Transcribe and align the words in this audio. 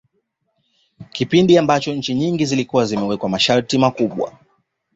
Kipindi 1.11 1.57
ambacho 1.57 1.93
nchi 1.93 2.13
nyingi 2.15 2.45
zilikuwa 2.45 2.85
zimeweka 2.85 3.27
masharti 3.27 3.77
makubwa 3.77 4.37